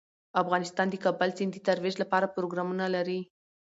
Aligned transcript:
افغانستان 0.41 0.87
د 0.89 0.95
کابل 1.05 1.29
سیند 1.37 1.51
د 1.53 1.57
ترویج 1.67 1.95
لپاره 2.03 2.33
پروګرامونه 2.35 2.85
لري. 2.95 3.19